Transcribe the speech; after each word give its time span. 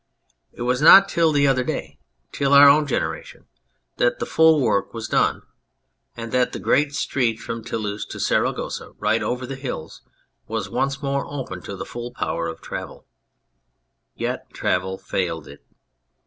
It 0.51 0.63
was 0.63 0.81
not 0.81 1.07
till 1.07 1.31
the 1.31 1.45
other 1.47 1.63
262 1.63 1.69
The 1.69 1.75
New 1.75 1.99
Road 2.01 2.09
day, 2.09 2.37
till 2.39 2.53
our 2.55 2.67
own 2.67 2.87
generation, 2.87 3.45
that 3.97 4.17
the 4.17 4.25
full 4.25 4.59
work 4.59 4.95
was 4.95 5.07
done, 5.07 5.43
and 6.17 6.31
that 6.31 6.53
the 6.53 6.59
great 6.59 6.95
street 6.95 7.39
from 7.39 7.63
Toulouse 7.63 8.07
to 8.07 8.19
Saragossa 8.19 8.93
right 8.97 9.21
over 9.21 9.45
the 9.45 9.53
hills 9.55 10.01
was 10.47 10.71
once 10.71 11.03
more 11.03 11.27
open 11.27 11.61
to 11.61 11.75
the 11.75 11.85
full 11.85 12.11
power 12.11 12.47
of 12.47 12.61
travel. 12.61 13.05
Yet 14.15 14.51
travel 14.51 14.97
failed 14.97 15.47
it. 15.47 15.63